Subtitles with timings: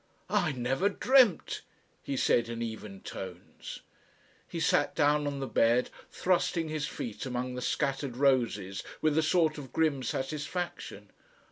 [0.31, 1.61] "I never dreamt,"
[2.01, 3.81] he said in even tones.
[4.47, 9.21] He sat down on the bed, thrusting his feet among the scattered roses with a
[9.21, 11.11] sort of grim satisfaction.